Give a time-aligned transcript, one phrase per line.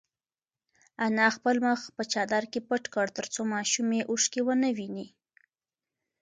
[1.05, 5.07] انا خپل مخ په چادر کې پټ کړ ترڅو ماشوم یې اوښکې ونه ویني.